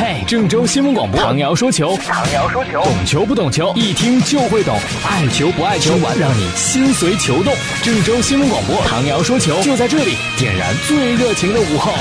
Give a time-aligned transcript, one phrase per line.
[0.00, 4.74] 嘿，郑州新闻广播，唐瑶说球，唐瑶说球，懂球不懂球，一听就会懂，
[5.06, 7.52] 爱球不爱球，让你心随球动。
[7.82, 11.92] 郑州新闻广播，唐瑶说球，就在这里，点燃最热情的午后。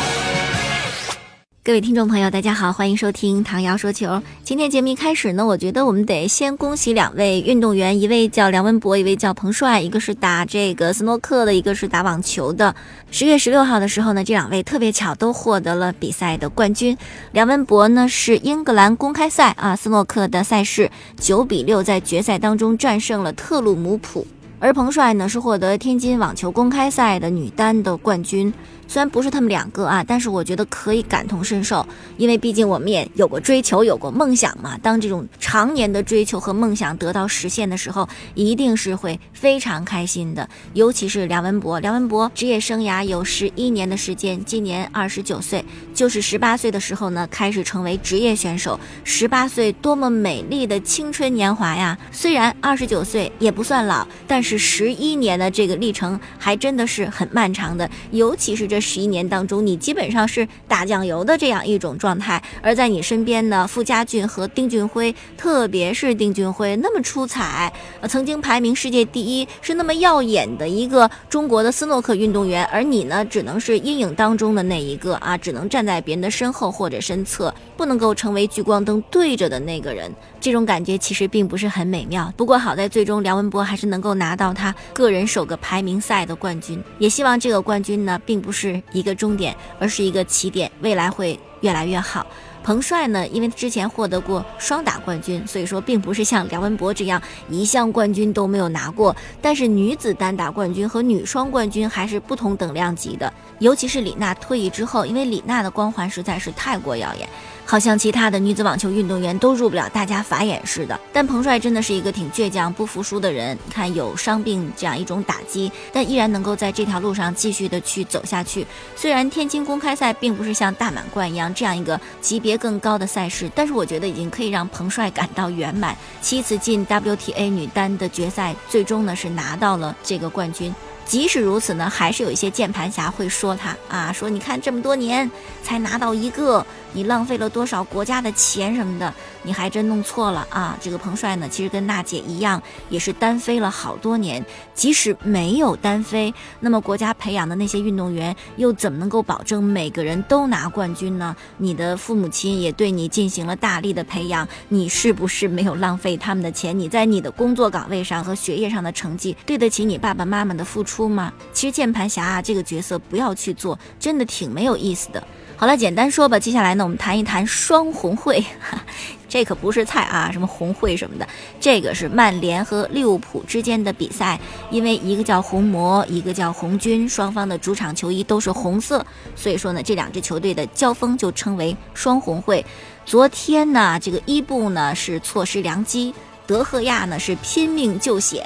[1.69, 4.19] 各位听众朋友，大家好，欢迎收听唐瑶说球。
[4.43, 12.73] 今天节目一开始呢，我觉得我们得先恭喜两位运动员，一位叫梁文博，一位叫彭帅，一个是打这个斯诺克的，一个是打网球的。
[13.11, 16.97] 十月十六号的时候呢，这两位特别巧都获得了比赛的冠军。
[17.33, 24.25] 梁文博呢是英格兰公开赛啊斯诺克的赛事，九比六在决赛当中战胜了特鲁姆普，
[24.57, 28.51] 而彭帅呢是获得天津网球公开赛的女单的冠军。
[28.89, 31.85] 虽然不是他们两个啊，但是我觉得可以感同身受，
[32.17, 34.75] 因为毕竟我们也有过追求，有过梦想嘛。
[34.81, 40.49] 当这种常年的追求和梦想得到实现的时候，一定是会非常开心的。
[40.73, 48.79] 尤其是梁文博，梁文博职业生涯有十一年的时间，今年二十九岁，就是十八岁的时候呢开始成为职业选手。
[49.03, 51.95] 十八岁多么美丽的青春年华呀！
[52.11, 58.78] 虽然二十九岁也不算老，但是十一年的这个历程还真的是很漫长的，尤其是这。
[58.79, 82.31] 十一年当中，你基本上是打酱油的这样一种状态，而在你身边呢，傅家俊和丁俊晖，特别是丁俊晖那么出彩，呃，曾经排名世界第一，是那么耀眼的一个中国的斯诺克运动员，而你呢，只能是阴影当中的那一个啊，只能站在别人的身后或者身侧，不能够成为聚光灯对着的那个人，这种感觉其实并不是很美妙。
[82.35, 88.68] 不过好在最终梁文博还是能够拿到他个人首个排名赛的冠军，也希望这个冠军呢，并不是。
[88.69, 92.25] 是一个终点，而是一个起点，未来会越来越好。
[92.63, 99.15] 彭帅呢，因为之前获得过双打冠军，所以说并不是像梁文博这样一项冠军都没有拿过。
[99.41, 107.27] 但是女子单打冠军和女双冠军还是不同等量级的，尤其是李娜退役之后，因为李娜的光环实在是太过耀眼。
[107.65, 113.55] 好像其他的女子网球运动员都入不了大家法眼似的，但彭帅真的是一个挺倔强、不服输的人。
[113.63, 118.65] 你看，有伤病这样一种打击，但依然能够在这条路上继续的去走下去。
[118.95, 125.95] 虽然天津公开赛并不是像大满贯一样这样一个级别别更高的赛事，但是我觉得已经可以让彭帅感到圆满。
[126.19, 130.73] 七次进 WTA 女单的决赛，最终呢是拿到了这个冠军。
[131.09, 135.29] 即使如此呢，还是有一些键盘侠会说他啊，说你看这么多年
[135.63, 139.11] 才拿到一个，你浪费了多少国家的钱什么的，
[139.41, 140.77] 你还真弄错了啊！
[140.79, 144.45] 这个彭帅呢，其实跟娜姐一样，也是单飞了好多年。
[144.75, 151.35] 即使没有单飞，那么国家培养的那些运动员又怎么能够保证每个人都拿冠军呢？
[151.57, 156.77] 你的父母亲也对你进行了大力的培养，你是不是没有浪费他们的钱？
[156.77, 160.98] 你在你的工作岗位上和学业上的成绩对得起你爸爸妈妈的付出？
[160.99, 161.31] 出吗？
[161.53, 165.23] 其实键盘侠啊这个角色不要去做，真的挺没有意思的。
[165.55, 166.37] 好了，简单说吧。
[166.37, 168.43] 接下来呢，我们谈一谈双红会，
[169.29, 171.25] 这可不是菜啊，什么红会什么的，
[171.57, 174.37] 这个是曼联和利物浦之间的比赛。
[174.69, 179.05] 因为一个叫红魔，一个叫红军，双方的主场球衣都是红色，
[179.37, 182.65] 所以说呢，这两支球队的交锋就称为双红会。
[183.05, 186.13] 昨天呢，这个伊布呢是错失良机，
[186.45, 188.45] 德赫亚呢是拼命救险。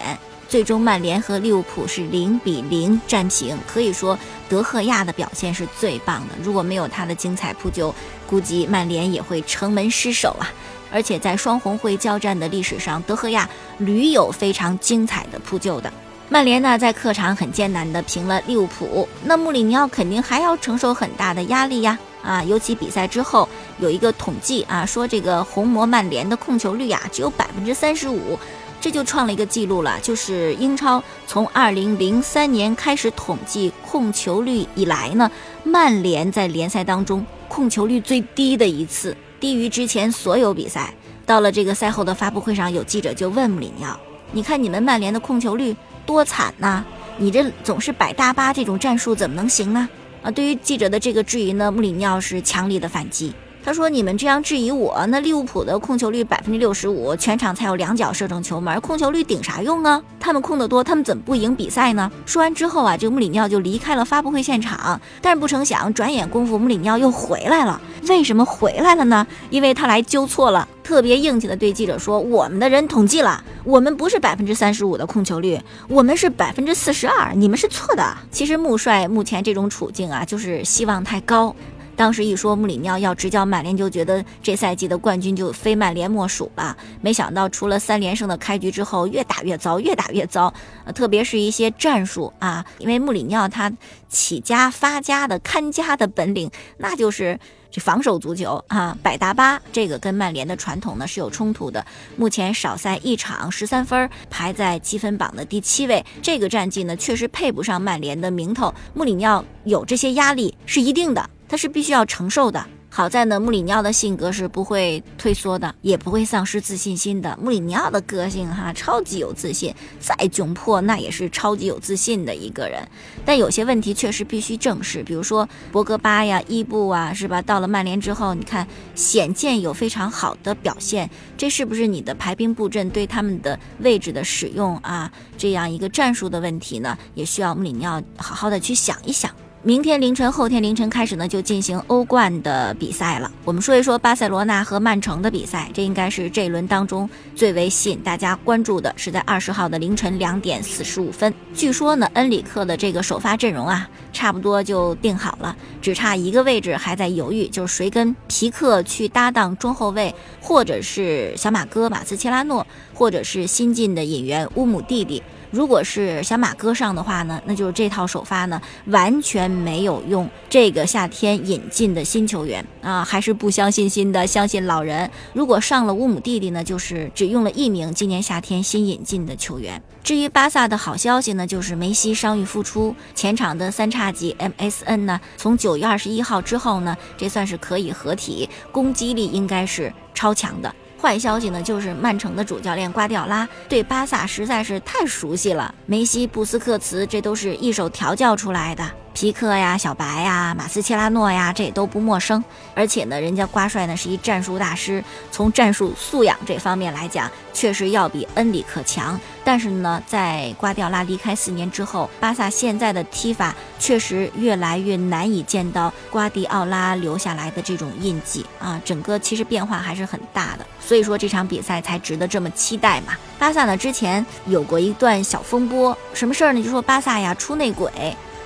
[0.53, 3.57] 最终，曼联和利物浦是零比零战平。
[3.65, 4.15] 可以说，
[4.47, 6.35] 德赫亚的表现是最棒的。
[6.43, 7.91] 如果没有他的精彩扑救，
[8.27, 10.45] 估计曼联也会城门失守啊！
[10.91, 13.49] 而且在双红会交战的历史上，德赫亚
[13.79, 15.91] 屡有非常精彩的扑救的。
[16.29, 21.97] 曼联呢，在客场很艰难的平了利物浦，那穆里尼奥肯定还要承受很大的压力呀！
[22.21, 23.49] 啊，尤其比赛之后
[23.79, 28.37] 有一个统计啊，说这个红魔曼联的控球率啊，只有百分之三十五。
[28.83, 35.31] 这就创了一个记录了，就是英超从二零零三年开始统计控球率以来呢，
[35.63, 40.93] 曼联在联赛当中控球率最低的一次，低于之前所有比赛。
[41.25, 43.97] 到了这个赛后的发布会上，有记者就问穆里尼奥
[44.33, 45.73] ：“你看你们曼联的控球率
[46.05, 46.83] 多惨呐，
[47.17, 49.87] 你这总是摆大巴这种战术怎么能行呢？”
[50.21, 53.31] 啊，对于记者的这个质疑呢，穆里尼奥是强力的反击。
[53.63, 60.01] 他说：“你们这样质疑我，那利物浦的控球率百分之六十五，全场才有两脚射中球门，控球率顶啥用啊？
[60.19, 64.99] 他们控得多，他们怎么不赢比赛呢？”说完之后啊，这个穆里尼奥就离开了发布会现场。
[65.21, 67.81] 但是不成想，转眼功夫穆里尼奥又回来了。
[68.09, 69.25] 为什么回来了呢？
[69.49, 75.57] 因为他来纠错了，特别硬气的对记者说：“我们的人统计了，我们不是百分之三十五的控球率，
[75.87, 81.55] 我们是百分之四十二，你们是错的。”其实穆帅目前这种处境啊，就是希望太高。
[82.03, 86.75] 当时一说穆里尼奥要执教曼联，就觉得这赛季的冠军就非曼联莫属了。
[86.99, 90.53] 没想到除了三连胜的开局之后，越打越糟，越打越糟。
[90.83, 93.71] 呃，特别是一些战术啊，因为穆里尼奥他
[94.09, 97.39] 起家发家的看家的本领，那就是
[97.71, 99.61] 这防守足球啊，百达巴。
[99.71, 101.85] 这个跟曼联的传统呢是有冲突的。
[102.17, 106.05] 目前少赛一场，十三分，排在积分榜的第七位。
[106.21, 108.73] 这个战绩呢，确实配不上曼联的名头。
[108.93, 111.29] 穆里尼奥有这些压力是一定的。
[111.53, 112.65] 他是必须要承受的。
[112.89, 117.37] 好在呢，穆里尼奥的性格是不会退缩的，也不会丧失自信心的。
[117.39, 122.81] 穆里尼奥的个性哈，超级有自信，再窘迫那也是超级有自信的一个人。
[123.23, 127.39] 但有些问题确实必须正视，比如说博格巴呀、伊布啊，是吧？
[127.39, 131.07] 到了曼联之后，你看显见有非常好的表现，
[131.37, 135.11] 这是不是你的排兵布阵对他们的位置的使用啊？
[135.37, 139.29] 这样一个战术的问题呢，也需要穆里尼奥好好的去想一想。
[139.65, 143.31] 明天凌晨、后天凌晨开始呢，就进行欧冠的比赛了。
[143.45, 151.33] 我们说一说巴塞罗那和曼城的比赛，这应该是这一轮当中最为吸引大家关注的，是在二十号的凌晨两点四十五分。
[151.55, 165.23] 据说呢，恩里克的这个首发阵容啊，差不多就定好了，只差一个位置还在犹豫，就是谁跟皮克去搭档中后卫，或者是小马哥马斯切拉诺，或者是新进的引援乌姆弟弟。
[165.53, 175.07] 如果是小马哥上的话呢，那就是这套首发呢完全没有用这个夏天引进的新球员啊，还是不相信新的，相信老人。
[175.31, 179.79] 如果上了乌姆弟弟呢，就是只用了一名今年夏天新引进的球员。
[180.03, 190.73] 至于巴萨的好消息呢，就是梅西伤愈复出，前场的三叉戟 MSN 呢，从九月二十一号之后呢，这算是可以合体，攻击力应该是超强的。
[191.03, 198.89] 坏消息呢，就是曼城的主教练瓜迪奥拉对巴萨实在是太熟悉了，梅西、布斯克茨这都是一手调教出来的。
[199.13, 202.43] 皮克呀，小白呀，马斯切拉诺呀，这也都不陌生。
[202.73, 209.19] 而且呢，人家瓜帅呢是一战术大师，从战术素养这方面来讲，确实要比恩里克强。
[209.43, 220.65] 但是呢，在瓜迪奥拉离开四年之后，巴萨现在的踢法确实越来越难以见到瓜迪奥拉留下来的这种印记啊，整个其实变化还是很大的。
[220.81, 223.13] 所以说这场比赛才值得这么期待嘛。
[223.37, 226.63] 巴萨呢之前有过一段小风波，什么事儿呢？
[226.63, 227.91] 就说巴萨呀出内鬼。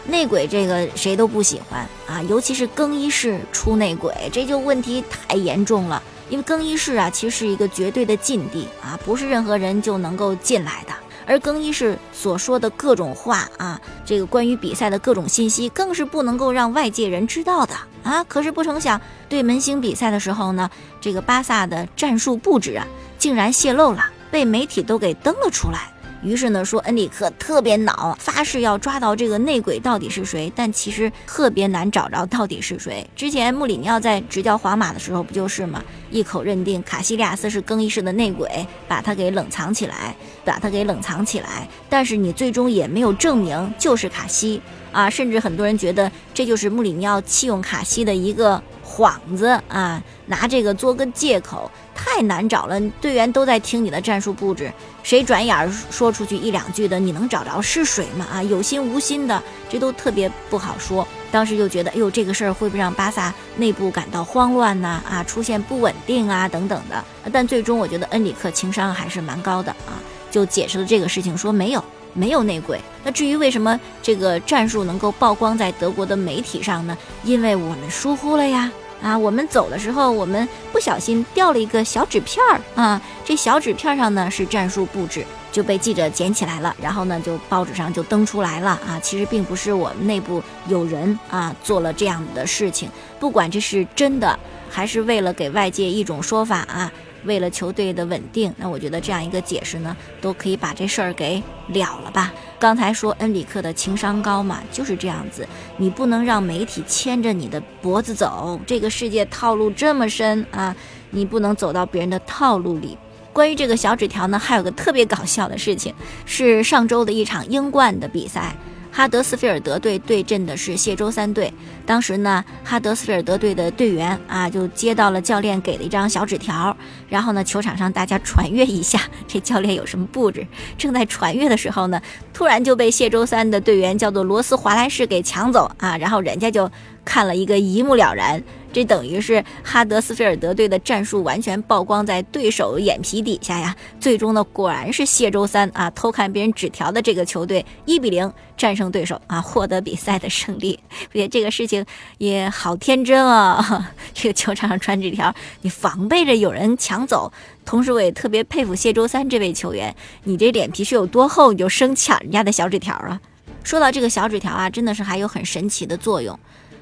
[0.08, 6.02] 内鬼这个谁都不喜欢啊，尤其是更衣室出内鬼，这就问题太严重了。
[6.30, 10.94] 因为更衣室啊，其实是一个绝对的禁地啊，不是任何人就能够进来的。
[11.26, 18.24] 而更衣室所说的各种话啊，这个关于比赛的各种信息，更是不能够让外界人知道的啊。
[18.24, 20.70] 可是不成想，对门兴比赛的时候呢，
[21.02, 22.88] 这个巴萨的战术布置啊，
[23.18, 25.92] 竟然泄露了，被媒体都给登了出来。
[26.28, 30.52] 于是呢，说恩里克特别恼，发誓要抓到这个内鬼到底是谁。
[30.54, 33.10] 但其实特别难找着到底是谁。
[33.16, 35.82] 之前穆里尼奥在执教皇马的时候不就是吗？
[36.12, 40.14] 一口认定卡西利亚斯是更衣室的内鬼，把他给冷藏起来，
[40.44, 41.66] 把他给冷藏起来。
[41.88, 48.62] 但是你最终也没有证明就是卡西啊，甚至很多人觉得这就是穆里尼奥弃用卡西的一个
[48.98, 51.70] 幌子啊，拿这个做个借口。
[51.94, 54.72] 太难找了，队员都在听你的战术布置，
[55.04, 58.26] 谁转眼说出去一两句的，你能找着是谁吗？
[58.32, 61.06] 啊，有心无心的，这都特别不好说。
[61.32, 65.02] 当时就觉得，哎呦，这个事儿会不会让巴萨内部感到慌乱呢？
[65.10, 67.04] 啊，出现不稳定啊，等等的。
[67.34, 69.98] 但最终我觉得恩里克情商还是蛮高的啊，
[70.32, 71.84] 就解释了这个事情，说没有，
[72.14, 72.80] 没有内鬼。
[73.04, 76.96] 那至于为什么这个战术能够曝光在德国的媒体上呢？
[77.24, 78.72] 因为我们疏忽了呀。
[79.02, 83.02] 啊，我们走的时候，我们不小心掉了一个小纸片儿啊。
[83.24, 89.00] 这小纸片上呢是战术布置，就被记者捡起来了，然后呢就报纸上就登出来了啊。
[89.02, 92.90] 其实并不是我们内部有人啊做了这样的事情，
[93.20, 94.38] 不管这是真的
[94.70, 96.92] 还是为了给外界一种说法啊。
[97.24, 102.32] 为了球队的稳定，那我觉得这样一个解释呢，都可以把这事儿给了了吧。
[102.60, 105.48] 刚才说恩里克的情商高嘛，就是这样子。
[105.78, 110.76] 你不能让媒体牵着你的脖子走，这个世界套路这么深啊，
[111.12, 112.98] 你不能走到别人的套路里。
[113.32, 115.94] 关于这个小纸条呢，还有个特别搞笑的事情，
[116.26, 118.56] 是上周的一场英冠的比赛。
[118.98, 121.54] 哈德斯菲尔德队对阵的是谢周三队。
[121.86, 126.76] 当时呢，哈德斯菲尔德队的队员啊，就接到了教练给的一张小纸条，
[127.08, 130.48] 然后呢，球场上大家传阅一下，这教练有什么布置？
[130.80, 132.02] 正在传阅的时候呢，
[132.34, 136.68] 突然就被谢周三的队员叫做罗斯华莱士给抢走啊，然后人家就。
[137.08, 138.44] 看了一个一目了然。
[138.74, 143.76] 这等于是哈德斯菲尔德队的战术完全曝光在对手眼皮底下呀！
[144.00, 150.78] 最终呢，果然是谢周三啊偷看别人纸条的这个球队一比零战胜对手啊，获得比赛的胜利。
[150.92, 151.84] 而且这个事情
[152.20, 153.90] 也好天真啊！
[154.14, 157.32] 这个球场上传纸条，你防备着有人抢走。
[157.66, 159.96] 同时，我也特别佩服谢周三这位球员，
[160.26, 163.20] 你这脸皮是有多厚，你就生抢人家的小纸条啊！
[163.64, 166.38] 说到这个小纸条啊，真的是还有很神奇的作用。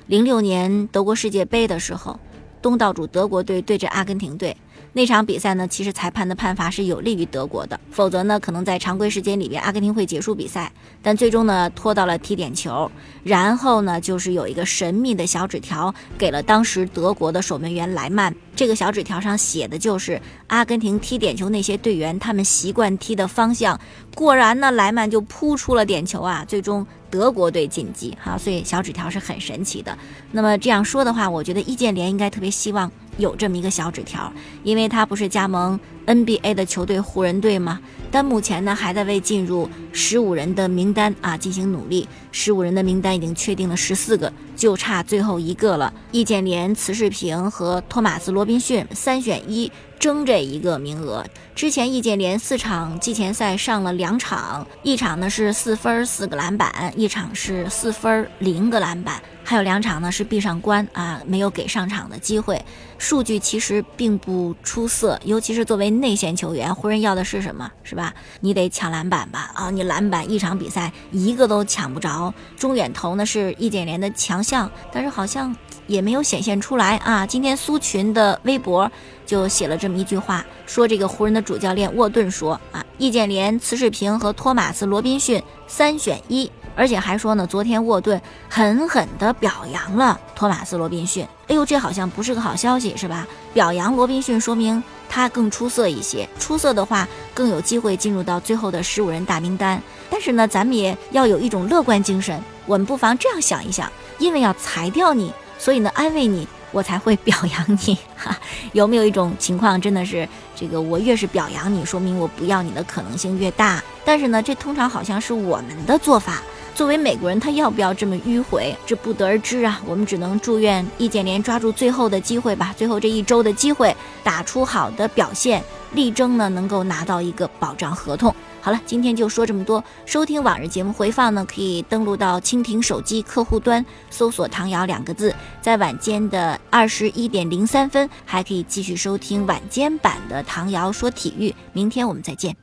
[0.08, 2.20] 零六年德国世界杯的时候，
[2.62, 4.56] 东道主德国队对阵阿根廷队。
[4.94, 10.72] 那场比赛呢，其实裁判的判罚是有利于德国的，否则呢，可能在常规时间里边阿根廷会结束比赛。
[11.02, 12.90] 但最终呢，拖到了踢点球，
[13.24, 18.34] 然后呢，就是有一个神秘的小纸条给了当时德国的守门员莱曼。
[18.56, 23.78] 这个小纸条上写的就是阿根廷踢点球那些队员他们习惯踢的方向。
[24.16, 26.86] 果然呢，莱曼就扑出了点球啊，最终。
[27.08, 29.98] 德国队晋级，哈，所以小纸条是很神奇的。
[30.32, 34.32] 那么这样说的话，我觉得易建联应该特别希望有这么一个小纸条，
[34.64, 37.80] 因为他不是加盟 NBA 的球队湖人队吗？
[38.12, 42.08] 但目前呢，还在为进入十五人的名单啊进行努力。
[42.32, 45.94] 十五人的名单已经确定了十四个，就差最后一个了。
[46.12, 51.26] 易建联、慈世平和托马斯·罗宾逊三选一争这一个名额。
[51.54, 59.22] 之前易建联四场季前赛上了两场，一场呢是四分四个篮板，一场是四分零个篮板。
[59.48, 62.60] 还有两场呢是闭上关啊，没有给上场的机会，
[62.98, 67.72] 数据其实并不出色，尤其是作为内线球员，湖人要的是什么？
[67.84, 68.12] 是吧？
[68.42, 69.52] 你得抢篮板吧？
[69.54, 72.34] 啊，你篮板一场比赛一个都抢不着。
[72.58, 75.54] 中远投呢是易建联的强像，但是好像
[75.88, 77.26] 也没有显现出来啊。
[77.26, 78.90] 今天苏群的微博
[79.26, 86.52] 就写了这么一句话，说这个湖人的主教练沃顿说啊，易建联、慈世平和托马斯·罗宾逊三选一。
[86.78, 91.26] 而且还说呢，昨天沃顿狠狠地表扬了托马斯·罗宾逊。
[91.48, 93.26] 哎呦，这好像不是个好消息，是吧？
[93.54, 96.28] 表扬罗宾逊，说明他更出色一些。
[96.38, 99.80] 出色的话，更有机会进入到最后的十五人大名单。
[100.10, 102.42] 但是呢，咱们也要有一种乐观精神。
[102.66, 107.98] 我们不妨这样想一想：因为要裁掉你，所以呢，安慰你，我才会表扬你。
[108.16, 108.36] 哈，
[108.74, 110.82] 有没有一种情况，真的是这个？
[110.82, 113.84] 我越是表扬你，说明我不要你的可能性越大。
[114.04, 116.42] 但是呢，这通常好像是我们的做法。
[116.76, 119.82] 作为美国人，他要不要这么迂回，这不得而知啊。
[119.88, 125.64] 我们只能祝愿易建联抓住最后的机会吧，最后这一周的机会，打出好的表现，
[125.94, 128.36] 力争呢能够拿到一个保障合同。
[128.60, 129.82] 好了，今天就说这么多。
[130.06, 141.50] 收听往日节目回放呢，可以登录到蜻蜓手机客户端，搜索“唐瑶”两个字，在晚间的二十一点零三分，还可以继续收听晚间版的《唐瑶说体育》。
[141.72, 142.56] 明天我们再见。